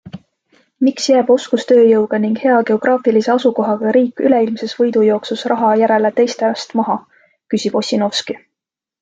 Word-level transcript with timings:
Miks 0.85 1.03
jääb 1.09 1.27
oskustööjõuga 1.33 2.19
ning 2.23 2.39
hea 2.45 2.55
geograafilise 2.69 3.31
asukohaga 3.33 3.93
riik 3.99 4.25
üleilmses 4.31 4.75
võidujooksus 4.81 5.45
raha 5.53 5.71
järele 5.83 6.13
teistest 6.23 6.75
maha, 6.83 6.99
küsib 7.55 7.79
Ossinovski? 7.85 8.41